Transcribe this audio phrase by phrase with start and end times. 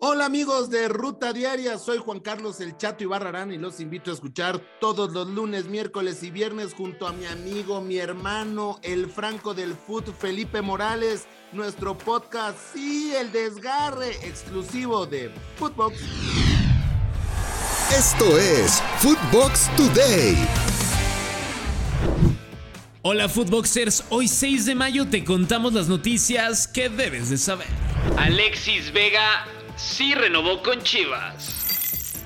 [0.00, 4.14] Hola amigos de Ruta Diaria, soy Juan Carlos El Chato Ibarrarán y los invito a
[4.14, 9.54] escuchar todos los lunes, miércoles y viernes junto a mi amigo, mi hermano, el Franco
[9.54, 15.96] del Foot, Felipe Morales, nuestro podcast, sí, el desgarre exclusivo de Footbox.
[17.90, 20.36] Esto es Footbox Today.
[23.02, 27.66] Hola Footboxers, hoy 6 de mayo te contamos las noticias que debes de saber.
[28.16, 29.44] Alexis Vega
[29.78, 31.68] sí renovó con Chivas.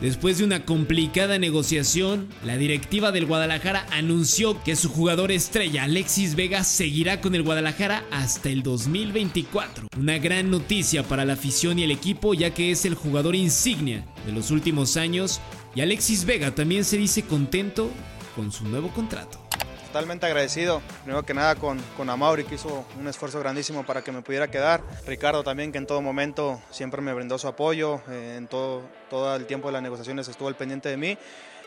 [0.00, 6.36] Después de una complicada negociación, la directiva del Guadalajara anunció que su jugador estrella Alexis
[6.36, 9.88] Vega seguirá con el Guadalajara hasta el 2024.
[9.98, 14.04] Una gran noticia para la afición y el equipo ya que es el jugador insignia
[14.24, 15.40] de los últimos años
[15.74, 17.90] y Alexis Vega también se dice contento
[18.36, 19.47] con su nuevo contrato
[19.88, 24.12] totalmente agradecido, primero que nada con, con Amauri que hizo un esfuerzo grandísimo para que
[24.12, 28.36] me pudiera quedar, Ricardo también que en todo momento siempre me brindó su apoyo, eh,
[28.36, 31.18] en todo, todo el tiempo de las negociaciones estuvo al pendiente de mí.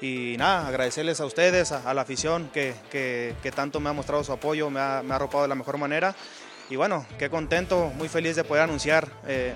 [0.00, 4.32] Y nada, agradecerles a ustedes, a, la afición que, que, tanto me ha mostrado su
[4.32, 6.14] apoyo, me ha, me ha arropado de la mejor manera.
[6.70, 9.54] Y bueno, qué contento, muy feliz de poder anunciar eh,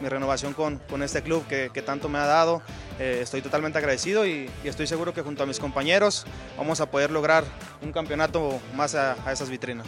[0.00, 2.62] mi renovación con, con este club que, que, tanto me ha dado.
[2.98, 6.90] Eh, estoy totalmente agradecido y, y, estoy seguro que junto a mis compañeros vamos a
[6.90, 7.44] poder lograr
[7.82, 9.86] un campeonato más a, a esas vitrinas.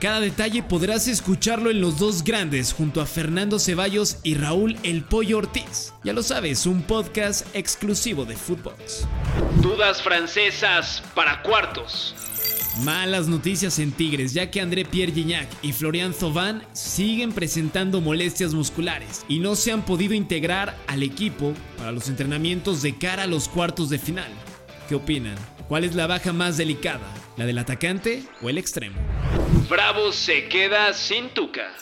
[0.00, 5.02] Cada detalle podrás escucharlo en Los Dos Grandes junto a Fernando Ceballos y Raúl El
[5.02, 5.94] Pollo Ortiz.
[6.02, 9.06] Ya lo sabes, un podcast exclusivo de Footbox.
[9.62, 12.14] Dudas francesas para cuartos.
[12.82, 18.52] Malas noticias en Tigres, ya que André Pierre Gignac y Florian Thauvin siguen presentando molestias
[18.52, 23.26] musculares y no se han podido integrar al equipo para los entrenamientos de cara a
[23.28, 24.30] los cuartos de final.
[24.88, 25.36] ¿Qué opinan?
[25.68, 27.06] ¿Cuál es la baja más delicada?
[27.36, 28.96] ¿La del atacante o el extremo?
[29.68, 31.72] Bravo se queda sin Tuca.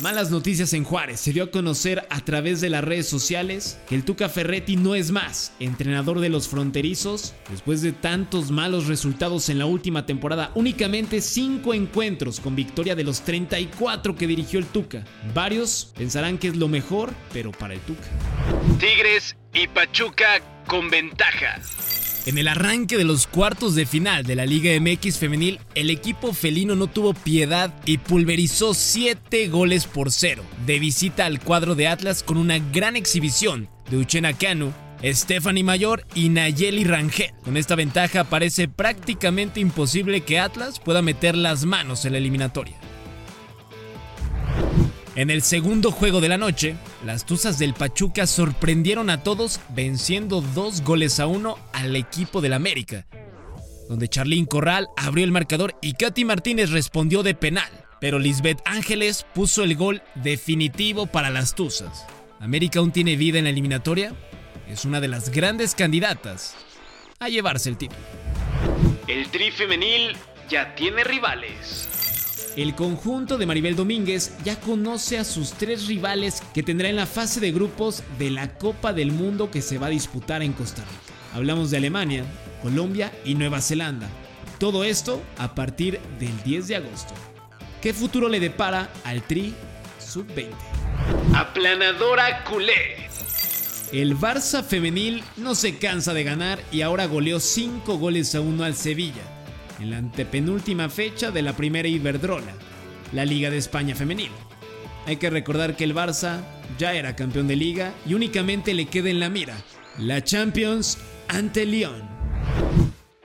[0.00, 1.20] Malas noticias en Juárez.
[1.20, 4.94] Se dio a conocer a través de las redes sociales que el Tuca Ferretti no
[4.94, 7.34] es más entrenador de los fronterizos.
[7.50, 13.04] Después de tantos malos resultados en la última temporada, únicamente 5 encuentros con victoria de
[13.04, 15.02] los 34 que dirigió el Tuca.
[15.34, 18.08] Varios pensarán que es lo mejor, pero para el Tuca.
[18.78, 21.58] Tigres y Pachuca con ventaja.
[22.26, 26.32] En el arranque de los cuartos de final de la Liga MX femenil, el equipo
[26.32, 31.86] felino no tuvo piedad y pulverizó 7 goles por 0 de visita al cuadro de
[31.86, 37.30] Atlas con una gran exhibición de Uchena Cano, Stephanie Mayor y Nayeli Rangel.
[37.44, 42.76] Con esta ventaja parece prácticamente imposible que Atlas pueda meter las manos en la eliminatoria.
[45.16, 50.42] En el segundo juego de la noche, las Tuzas del Pachuca sorprendieron a todos venciendo
[50.42, 53.06] dos goles a uno al equipo del América,
[53.88, 59.24] donde Charlín Corral abrió el marcador y Katy Martínez respondió de penal, pero Lisbeth Ángeles
[59.34, 62.04] puso el gol definitivo para las Tuzas.
[62.38, 64.14] ¿América aún tiene vida en la eliminatoria?
[64.68, 66.54] Es una de las grandes candidatas
[67.20, 68.02] a llevarse el título.
[69.08, 70.14] El tri femenil
[70.50, 71.95] ya tiene rivales.
[72.56, 77.04] El conjunto de Maribel Domínguez ya conoce a sus tres rivales que tendrá en la
[77.04, 80.82] fase de grupos de la Copa del Mundo que se va a disputar en Costa
[80.82, 81.14] Rica.
[81.34, 82.24] Hablamos de Alemania,
[82.62, 84.08] Colombia y Nueva Zelanda.
[84.58, 87.12] Todo esto a partir del 10 de agosto.
[87.82, 89.54] ¿Qué futuro le depara al Tri
[89.98, 90.48] Sub-20?
[91.34, 93.06] Aplanadora culé.
[93.92, 98.64] El Barça femenil no se cansa de ganar y ahora goleó 5 goles a 1
[98.64, 99.36] al Sevilla
[99.80, 102.54] en la antepenúltima fecha de la primera Iberdrola,
[103.12, 104.30] la Liga de España femenil.
[105.06, 106.40] Hay que recordar que el Barça
[106.78, 109.56] ya era campeón de liga y únicamente le queda en la mira
[109.98, 110.98] la Champions
[111.28, 112.02] ante Lyon.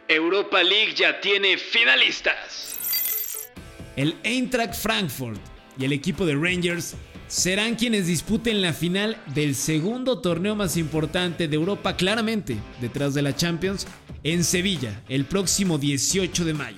[0.07, 3.49] Europa League ya tiene finalistas.
[3.97, 5.39] El Eintracht Frankfurt
[5.77, 6.95] y el equipo de Rangers
[7.31, 13.21] serán quienes disputen la final del segundo torneo más importante de Europa, claramente detrás de
[13.21, 13.87] la Champions,
[14.23, 16.77] en Sevilla, el próximo 18 de mayo.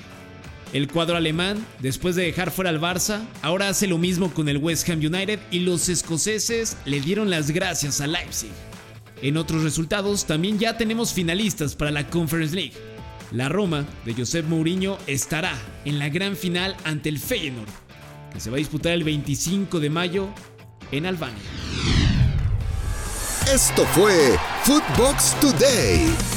[0.72, 4.58] El cuadro alemán, después de dejar fuera al Barça, ahora hace lo mismo con el
[4.58, 8.52] West Ham United y los escoceses le dieron las gracias a Leipzig.
[9.24, 12.74] En otros resultados, también ya tenemos finalistas para la Conference League.
[13.32, 17.70] La Roma de Josep Mourinho estará en la gran final ante el Feyenoord,
[18.34, 20.30] que se va a disputar el 25 de mayo
[20.92, 21.44] en Albania.
[23.52, 26.33] Esto fue Footbox Today.